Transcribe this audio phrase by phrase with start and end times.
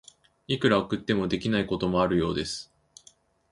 [0.47, 2.73] いくら送っても、できないこともあるようです。